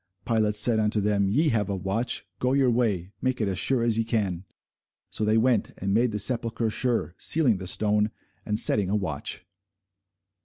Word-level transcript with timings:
Pilate 0.25 0.55
said 0.55 0.79
unto 0.79 0.99
them, 0.99 1.27
Ye 1.29 1.49
have 1.49 1.69
a 1.69 1.75
watch: 1.75 2.25
go 2.39 2.53
your 2.53 2.71
way, 2.71 3.11
make 3.21 3.39
it 3.39 3.47
as 3.47 3.59
sure 3.59 3.83
as 3.83 3.99
ye 3.99 4.03
can. 4.03 4.45
So 5.11 5.23
they 5.23 5.37
went, 5.37 5.75
and 5.77 5.93
made 5.93 6.11
the 6.11 6.17
sepulchre 6.17 6.71
sure, 6.71 7.13
sealing 7.19 7.57
the 7.57 7.67
stone, 7.67 8.09
and 8.43 8.59
setting 8.59 8.89
a 8.89 8.95
watch. 8.95 9.45